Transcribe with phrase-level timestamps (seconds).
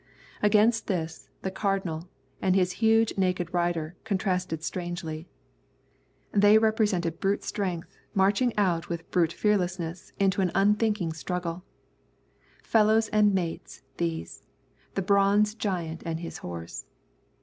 [0.41, 2.09] Against this, the Cardinal
[2.41, 5.27] and his huge naked rider contrasted strangely.
[6.31, 11.63] They represented brute strength marching out with brute fearlessness into an unthinking struggle.
[12.63, 14.41] Fellows and mates, these,
[14.95, 16.83] the bronze giant and his horse.